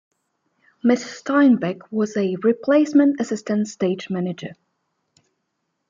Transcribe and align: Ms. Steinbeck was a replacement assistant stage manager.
Ms. 0.83 1.03
Steinbeck 1.23 1.81
was 1.91 2.17
a 2.17 2.35
replacement 2.37 3.21
assistant 3.21 3.67
stage 3.67 4.09
manager. 4.09 4.55